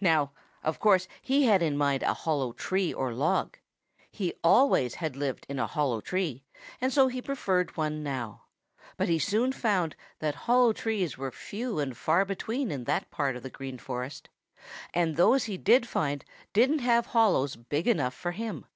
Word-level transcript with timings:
Now, 0.00 0.32
of 0.64 0.80
course, 0.80 1.06
he 1.22 1.44
had 1.44 1.62
in 1.62 1.76
mind 1.76 2.02
a 2.02 2.12
hollow 2.12 2.50
tree 2.50 2.92
or 2.92 3.14
log. 3.14 3.58
He 4.10 4.34
always 4.42 4.96
had 4.96 5.14
lived 5.14 5.46
in 5.48 5.60
a 5.60 5.68
hollow 5.68 6.00
tree, 6.00 6.42
and 6.80 6.92
so 6.92 7.06
he 7.06 7.22
preferred 7.22 7.76
one 7.76 8.02
now. 8.02 8.46
But 8.96 9.08
he 9.08 9.20
soon 9.20 9.52
found 9.52 9.94
that 10.18 10.34
hollow 10.34 10.72
trees 10.72 11.16
were 11.16 11.30
few 11.30 11.78
and 11.78 11.96
far 11.96 12.24
between 12.24 12.72
in 12.72 12.82
that 12.86 13.08
part 13.12 13.36
of 13.36 13.44
the 13.44 13.50
Green 13.50 13.78
Forest, 13.78 14.28
and 14.92 15.14
those 15.14 15.44
he 15.44 15.56
did 15.56 15.86
find 15.86 16.24
didn't 16.52 16.80
have 16.80 17.06
hollows 17.14 17.54
big 17.54 17.86
enough 17.86 18.14
for 18.14 18.32
him. 18.32 18.66